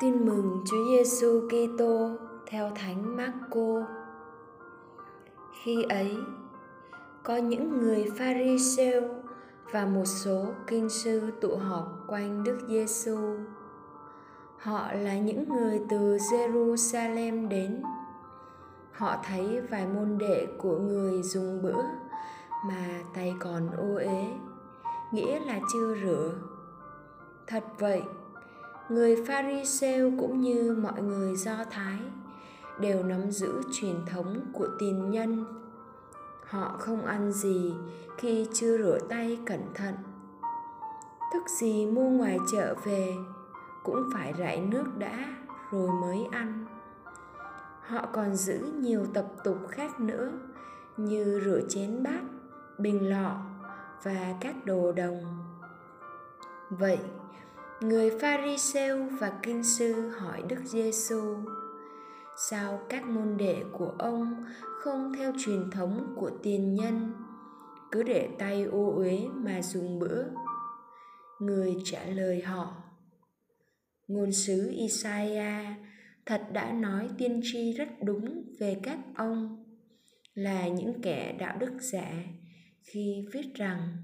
Tin 0.00 0.26
mừng 0.26 0.62
Chúa 0.64 0.84
Giêsu 0.88 1.48
Kitô 1.48 2.10
theo 2.46 2.70
Thánh 2.74 3.16
Marco. 3.16 3.86
Khi 5.62 5.82
ấy, 5.82 6.16
có 7.22 7.36
những 7.36 7.78
người 7.78 8.10
Pharisêu 8.18 9.02
và 9.72 9.86
một 9.86 10.04
số 10.04 10.46
kinh 10.66 10.88
sư 10.88 11.30
tụ 11.40 11.56
họp 11.56 12.04
quanh 12.08 12.44
Đức 12.44 12.58
Giêsu. 12.68 13.18
Họ 14.58 14.92
là 14.92 15.18
những 15.18 15.48
người 15.48 15.80
từ 15.90 16.16
Jerusalem 16.16 17.48
đến. 17.48 17.82
Họ 18.92 19.16
thấy 19.24 19.60
vài 19.70 19.86
môn 19.86 20.18
đệ 20.18 20.46
của 20.58 20.78
người 20.78 21.22
dùng 21.22 21.62
bữa 21.62 21.82
mà 22.66 23.00
tay 23.14 23.34
còn 23.40 23.70
ô 23.76 23.94
uế, 23.94 24.26
nghĩa 25.12 25.40
là 25.40 25.60
chưa 25.72 25.94
rửa. 26.04 26.32
Thật 27.46 27.64
vậy, 27.78 28.02
người 28.88 29.24
Pharisêu 29.26 30.12
cũng 30.18 30.40
như 30.40 30.76
mọi 30.82 31.02
người 31.02 31.36
Do 31.36 31.64
Thái 31.70 31.98
đều 32.80 33.02
nắm 33.02 33.30
giữ 33.30 33.62
truyền 33.72 33.96
thống 34.06 34.40
của 34.52 34.68
tiền 34.78 35.10
nhân. 35.10 35.44
Họ 36.46 36.76
không 36.78 37.06
ăn 37.06 37.32
gì 37.32 37.74
khi 38.18 38.48
chưa 38.52 38.78
rửa 38.78 38.98
tay 39.08 39.38
cẩn 39.46 39.60
thận. 39.74 39.94
Thức 41.32 41.42
gì 41.60 41.86
mua 41.86 42.08
ngoài 42.08 42.38
chợ 42.52 42.74
về 42.84 43.14
cũng 43.84 44.10
phải 44.14 44.32
rải 44.32 44.60
nước 44.60 44.84
đã 44.98 45.24
rồi 45.72 45.88
mới 46.00 46.18
ăn. 46.32 46.66
Họ 47.80 48.08
còn 48.12 48.34
giữ 48.34 48.58
nhiều 48.80 49.06
tập 49.14 49.26
tục 49.44 49.58
khác 49.68 50.00
nữa 50.00 50.32
như 50.96 51.40
rửa 51.44 51.60
chén 51.68 52.02
bát, 52.02 52.20
bình 52.78 53.10
lọ 53.10 53.36
và 54.02 54.34
các 54.40 54.64
đồ 54.64 54.92
đồng. 54.92 55.44
Vậy, 56.70 56.98
người 57.88 58.10
Pharisêu 58.20 59.04
và 59.20 59.32
kinh 59.42 59.64
sư 59.64 60.10
hỏi 60.10 60.42
Đức 60.48 60.60
Giêsu: 60.64 61.36
Sao 62.50 62.80
các 62.88 63.04
môn 63.04 63.36
đệ 63.36 63.64
của 63.72 63.94
ông 63.98 64.44
không 64.80 65.12
theo 65.16 65.32
truyền 65.44 65.70
thống 65.70 66.14
của 66.16 66.30
tiền 66.42 66.74
nhân, 66.74 67.12
cứ 67.92 68.02
để 68.02 68.28
tay 68.38 68.62
ô 68.62 68.94
uế 68.96 69.20
mà 69.34 69.62
dùng 69.62 69.98
bữa? 69.98 70.24
Người 71.40 71.76
trả 71.84 72.04
lời 72.04 72.42
họ: 72.42 72.74
Ngôn 74.08 74.32
sứ 74.32 74.70
Isaiah 74.70 75.76
thật 76.26 76.42
đã 76.52 76.72
nói 76.72 77.08
tiên 77.18 77.40
tri 77.42 77.72
rất 77.72 77.88
đúng 78.02 78.44
về 78.60 78.80
các 78.82 78.98
ông 79.14 79.64
là 80.34 80.68
những 80.68 81.02
kẻ 81.02 81.36
đạo 81.38 81.56
đức 81.58 81.72
giả 81.80 82.12
khi 82.82 83.24
viết 83.32 83.54
rằng 83.54 83.96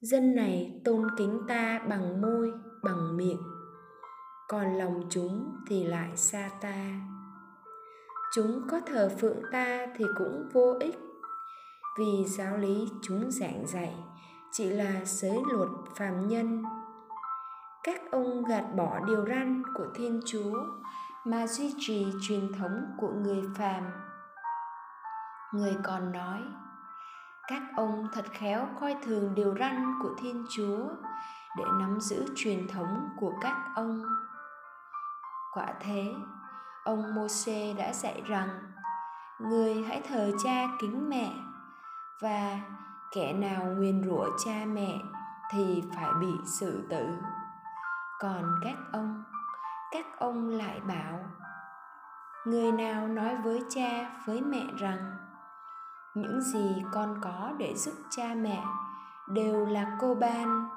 dân 0.00 0.34
này 0.34 0.80
tôn 0.84 1.06
kính 1.16 1.40
ta 1.48 1.80
bằng 1.88 2.20
môi, 2.20 2.52
bằng 2.82 3.16
miệng, 3.16 3.42
còn 4.48 4.78
lòng 4.78 5.02
chúng 5.10 5.56
thì 5.66 5.84
lại 5.84 6.16
xa 6.16 6.50
ta. 6.60 7.00
Chúng 8.34 8.62
có 8.70 8.80
thờ 8.86 9.10
phượng 9.20 9.42
ta 9.52 9.86
thì 9.96 10.04
cũng 10.18 10.48
vô 10.52 10.76
ích. 10.80 10.98
Vì 11.98 12.24
giáo 12.26 12.56
lý 12.56 12.88
chúng 13.02 13.30
giảng 13.30 13.66
dạy, 13.66 13.94
chỉ 14.52 14.70
là 14.70 15.04
giới 15.04 15.38
luật 15.52 15.68
phàm 15.96 16.28
nhân. 16.28 16.62
Các 17.82 18.00
ông 18.10 18.44
gạt 18.44 18.64
bỏ 18.76 19.00
điều 19.06 19.26
răn 19.26 19.62
của 19.74 19.86
thiên 19.94 20.20
chúa 20.26 20.64
mà 21.24 21.46
duy 21.46 21.74
trì 21.78 22.06
truyền 22.28 22.52
thống 22.52 22.84
của 22.98 23.12
người 23.12 23.42
phàm. 23.56 23.90
Người 25.54 25.76
còn 25.84 26.12
nói 26.12 26.40
các 27.50 27.62
ông 27.76 28.08
thật 28.12 28.24
khéo 28.32 28.66
coi 28.80 28.96
thường 29.02 29.34
điều 29.34 29.54
răn 29.58 29.94
của 30.02 30.14
thiên 30.18 30.46
chúa 30.50 30.88
để 31.58 31.64
nắm 31.80 32.00
giữ 32.00 32.26
truyền 32.36 32.68
thống 32.68 33.08
của 33.20 33.32
các 33.40 33.56
ông. 33.74 34.02
Quả 35.52 35.66
thế, 35.80 36.14
ông 36.84 37.14
môse 37.14 37.72
đã 37.78 37.92
dạy 37.92 38.22
rằng, 38.26 38.48
người 39.40 39.82
hãy 39.82 40.02
thờ 40.08 40.30
cha 40.44 40.66
kính 40.80 41.08
mẹ, 41.08 41.32
và 42.20 42.60
kẻ 43.12 43.32
nào 43.32 43.64
nguyền 43.64 44.04
rủa 44.04 44.26
cha 44.44 44.64
mẹ 44.66 44.98
thì 45.50 45.82
phải 45.96 46.08
bị 46.20 46.32
xử 46.60 46.86
tử. 46.90 47.06
Còn 48.20 48.60
các 48.64 48.76
ông 48.92 49.24
các 49.92 50.06
ông 50.18 50.48
lại 50.48 50.80
bảo, 50.80 51.18
người 52.46 52.72
nào 52.72 53.08
nói 53.08 53.36
với 53.36 53.62
cha, 53.70 54.10
với 54.26 54.40
mẹ 54.40 54.62
rằng 54.78 55.16
những 56.14 56.40
gì 56.40 56.82
con 56.92 57.20
có 57.22 57.52
để 57.58 57.74
giúp 57.76 57.94
cha 58.10 58.34
mẹ 58.36 58.64
đều 59.28 59.66
là 59.66 59.96
cô 60.00 60.14
ban. 60.14 60.68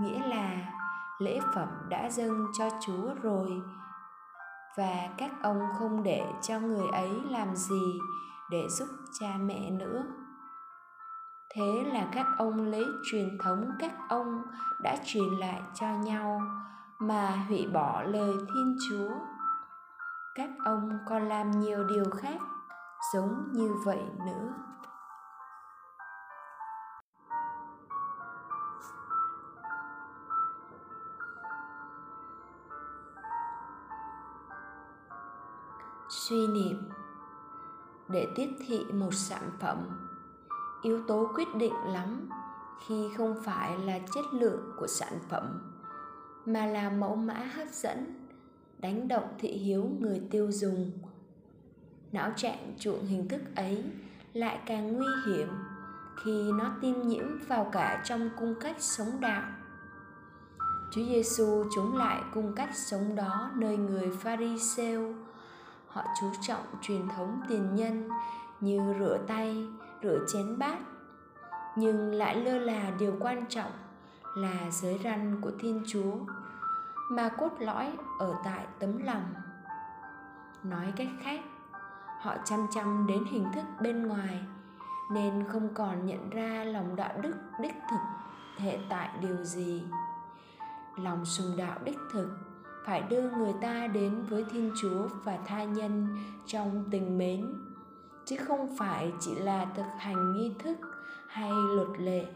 Nghĩa 0.00 0.28
là 0.28 0.72
lễ 1.18 1.40
phẩm 1.54 1.68
đã 1.88 2.10
dâng 2.10 2.46
cho 2.58 2.68
chúa 2.86 3.14
rồi 3.22 3.62
và 4.76 5.08
các 5.18 5.30
ông 5.42 5.60
không 5.78 6.02
để 6.02 6.26
cho 6.42 6.60
người 6.60 6.88
ấy 6.92 7.20
làm 7.30 7.56
gì 7.56 7.98
để 8.50 8.68
giúp 8.68 8.88
cha 9.20 9.34
mẹ 9.40 9.70
nữa. 9.70 10.04
Thế 11.54 11.84
là 11.92 12.08
các 12.12 12.26
ông 12.38 12.64
lấy 12.64 12.84
truyền 13.10 13.38
thống 13.38 13.70
các 13.78 13.92
ông 14.08 14.42
đã 14.82 14.96
truyền 15.04 15.28
lại 15.40 15.62
cho 15.74 15.86
nhau 15.86 16.40
mà 16.98 17.44
hủy 17.48 17.66
bỏ 17.72 18.02
lời 18.02 18.34
thiên 18.38 18.76
chúa. 18.88 19.10
Các 20.34 20.50
ông 20.64 20.98
còn 21.08 21.28
làm 21.28 21.50
nhiều 21.50 21.84
điều 21.84 22.04
khác 22.10 22.40
giống 23.14 23.52
như 23.52 23.74
vậy 23.84 24.02
nữa. 24.26 24.54
Suy 36.08 36.46
niệm. 36.46 36.90
Để 38.08 38.28
tiếp 38.36 38.48
thị 38.66 38.84
một 38.92 39.14
sản 39.14 39.50
phẩm, 39.60 40.08
yếu 40.82 41.02
tố 41.08 41.30
quyết 41.34 41.54
định 41.56 41.74
lắm 41.86 42.28
khi 42.86 43.08
không 43.16 43.42
phải 43.44 43.78
là 43.78 43.98
chất 44.14 44.24
lượng 44.32 44.72
của 44.76 44.86
sản 44.86 45.18
phẩm, 45.28 45.72
mà 46.46 46.66
là 46.66 46.90
mẫu 46.90 47.16
mã 47.16 47.34
hấp 47.34 47.68
dẫn, 47.68 48.28
đánh 48.78 49.08
động 49.08 49.28
thị 49.38 49.48
hiếu 49.48 49.90
người 50.00 50.22
tiêu 50.30 50.52
dùng 50.52 50.90
não 52.16 52.30
trạng 52.36 52.74
chuộng 52.78 53.06
hình 53.06 53.28
thức 53.28 53.42
ấy 53.56 53.84
lại 54.32 54.58
càng 54.66 54.92
nguy 54.92 55.06
hiểm 55.26 55.48
khi 56.24 56.52
nó 56.52 56.70
tiêm 56.80 57.00
nhiễm 57.00 57.24
vào 57.48 57.64
cả 57.72 58.02
trong 58.04 58.30
cung 58.38 58.54
cách 58.60 58.76
sống 58.78 59.20
đạo 59.20 59.42
Chúa 60.90 61.02
Giêsu 61.02 61.64
chống 61.76 61.96
lại 61.96 62.22
cung 62.34 62.52
cách 62.54 62.70
sống 62.72 63.14
đó 63.14 63.50
nơi 63.54 63.76
người 63.76 64.10
Pharisêu. 64.20 65.14
Họ 65.88 66.04
chú 66.20 66.26
trọng 66.42 66.64
truyền 66.82 67.08
thống 67.08 67.40
tiền 67.48 67.74
nhân 67.74 68.08
như 68.60 68.94
rửa 68.98 69.18
tay, 69.26 69.66
rửa 70.02 70.18
chén 70.32 70.58
bát, 70.58 70.78
nhưng 71.76 72.12
lại 72.12 72.36
lơ 72.36 72.58
là 72.58 72.90
điều 72.98 73.16
quan 73.20 73.46
trọng 73.48 73.70
là 74.36 74.70
giới 74.70 75.00
răn 75.04 75.40
của 75.40 75.50
Thiên 75.58 75.82
Chúa 75.86 76.16
mà 77.10 77.28
cốt 77.28 77.50
lõi 77.58 77.92
ở 78.18 78.34
tại 78.44 78.66
tấm 78.78 78.98
lòng. 78.98 79.34
Nói 80.62 80.92
cách 80.96 81.08
khác, 81.22 81.40
họ 82.26 82.36
chăm 82.44 82.66
chăm 82.70 83.06
đến 83.06 83.24
hình 83.30 83.46
thức 83.54 83.64
bên 83.80 84.06
ngoài, 84.06 84.40
nên 85.12 85.44
không 85.48 85.68
còn 85.74 86.06
nhận 86.06 86.30
ra 86.30 86.64
lòng 86.64 86.96
đạo 86.96 87.12
đức 87.22 87.34
đích 87.60 87.74
thực 87.90 88.00
hệ 88.58 88.78
tại 88.88 89.08
điều 89.20 89.44
gì. 89.44 89.82
Lòng 90.96 91.24
sùng 91.24 91.56
đạo 91.56 91.78
đích 91.84 91.98
thực 92.12 92.28
phải 92.86 93.02
đưa 93.02 93.30
người 93.30 93.54
ta 93.60 93.86
đến 93.86 94.24
với 94.30 94.44
thiên 94.50 94.72
chúa 94.82 95.08
và 95.24 95.38
tha 95.46 95.64
nhân 95.64 96.16
trong 96.46 96.84
tình 96.90 97.18
mến, 97.18 97.54
chứ 98.24 98.36
không 98.36 98.76
phải 98.76 99.12
chỉ 99.20 99.34
là 99.34 99.66
thực 99.76 99.86
hành 99.98 100.32
nghi 100.32 100.54
thức 100.58 100.76
hay 101.28 101.50
luật 101.50 101.88
lệ. 101.98 102.26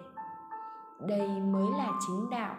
Đây 1.01 1.29
mới 1.29 1.71
là 1.79 1.91
chính 2.07 2.31
đạo 2.31 2.57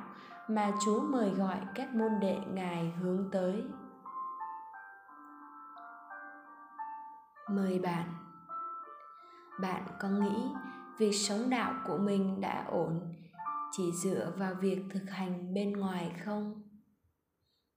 mà 0.47 0.71
chúa 0.85 1.01
mời 1.01 1.29
gọi 1.29 1.57
các 1.75 1.95
môn 1.95 2.11
đệ 2.21 2.37
ngài 2.53 2.93
hướng 3.01 3.29
tới. 3.31 3.63
Mời 7.55 7.79
bạn. 7.79 8.09
Bạn 9.61 9.83
có 9.99 10.09
nghĩ 10.09 10.43
việc 10.97 11.11
sống 11.11 11.49
đạo 11.49 11.73
của 11.87 11.97
mình 11.97 12.41
đã 12.41 12.65
ổn 12.71 13.13
chỉ 13.71 13.91
dựa 13.91 14.33
vào 14.37 14.53
việc 14.53 14.81
thực 14.89 15.09
hành 15.09 15.53
bên 15.53 15.73
ngoài 15.73 16.11
không? 16.25 16.61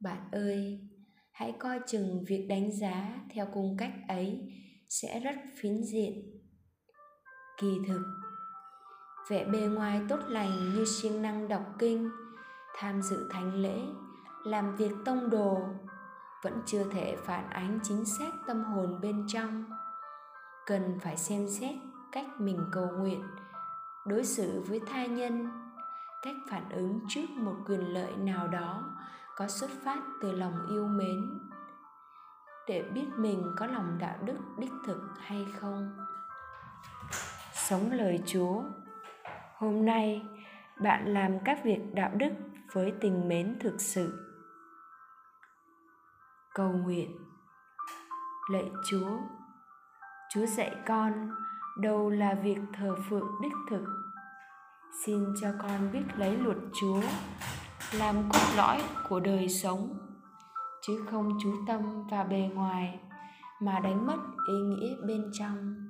Bạn 0.01 0.29
ơi, 0.33 0.81
hãy 1.33 1.55
coi 1.59 1.81
chừng 1.87 2.25
việc 2.29 2.47
đánh 2.49 2.73
giá 2.73 3.21
theo 3.31 3.47
cung 3.55 3.77
cách 3.79 3.93
ấy 4.09 4.53
sẽ 4.89 5.21
rất 5.21 5.37
phiến 5.61 5.85
diện. 5.85 6.41
Kỳ 7.61 7.79
thực, 7.89 8.03
vẻ 9.29 9.45
bề 9.45 9.59
ngoài 9.59 10.01
tốt 10.09 10.19
lành 10.29 10.75
như 10.75 10.85
siêng 10.85 11.23
năng 11.23 11.49
đọc 11.49 11.63
kinh, 11.79 12.11
tham 12.77 13.03
dự 13.03 13.29
thánh 13.33 13.55
lễ, 13.55 13.81
làm 14.45 14.77
việc 14.77 14.93
tông 15.05 15.31
đồ 15.31 15.59
vẫn 16.45 16.63
chưa 16.67 16.85
thể 16.85 17.17
phản 17.25 17.51
ánh 17.51 17.79
chính 17.83 18.05
xác 18.05 18.31
tâm 18.47 18.65
hồn 18.65 19.01
bên 19.01 19.25
trong. 19.29 19.65
Cần 20.67 20.99
phải 21.01 21.17
xem 21.17 21.49
xét 21.49 21.75
cách 22.13 22.27
mình 22.39 22.59
cầu 22.73 22.87
nguyện, 22.99 23.23
đối 24.07 24.25
xử 24.25 24.63
với 24.69 24.81
tha 24.87 25.07
nhân, 25.07 25.51
cách 26.23 26.35
phản 26.51 26.69
ứng 26.71 27.01
trước 27.09 27.31
một 27.31 27.55
quyền 27.67 27.81
lợi 27.81 28.17
nào 28.17 28.49
đó 28.49 28.97
có 29.37 29.49
xuất 29.49 29.71
phát 29.85 29.99
từ 30.21 30.33
lòng 30.33 30.67
yêu 30.71 30.87
mến. 30.87 31.41
Để 32.69 32.83
biết 32.95 33.07
mình 33.17 33.53
có 33.57 33.67
lòng 33.67 33.97
đạo 33.99 34.17
đức 34.25 34.39
đích 34.59 34.73
thực 34.87 35.01
hay 35.19 35.47
không. 35.59 35.97
Sống 37.53 37.93
lời 37.93 38.23
chúa. 38.27 38.63
Hôm 39.57 39.85
nay, 39.85 40.23
bạn 40.81 41.15
làm 41.15 41.39
các 41.45 41.65
việc 41.65 41.81
đạo 41.95 42.11
đức 42.15 42.31
với 42.73 42.93
tình 43.01 43.29
mến 43.29 43.57
thực 43.61 43.81
sự 43.81 44.34
cầu 46.55 46.73
nguyện. 46.73 47.19
Lạy 48.51 48.71
chúa 48.91 49.11
chúa 50.35 50.47
dạy 50.47 50.77
con, 50.87 51.31
đâu 51.77 52.11
là 52.11 52.35
việc 52.43 52.59
thờ 52.73 52.97
phượng 53.09 53.29
đích 53.43 53.53
thực. 53.71 53.85
Xin 55.05 55.25
cho 55.41 55.49
con 55.63 55.93
biết 55.93 56.03
lấy 56.17 56.37
luật 56.37 56.57
chúa, 56.81 57.01
làm 57.99 58.17
cốt 58.33 58.57
lõi 58.57 58.83
của 59.09 59.21
đời 59.21 59.49
sống, 59.49 59.99
chứ 60.83 61.05
không 61.11 61.39
chú 61.43 61.55
tâm 61.67 62.07
và 62.11 62.25
bề 62.25 62.51
ngoài 62.55 63.01
mà 63.61 63.81
đánh 63.81 64.07
mất 64.07 64.19
ý 64.49 64.55
nghĩa 64.55 64.97
bên 65.07 65.31
trong. 65.33 65.84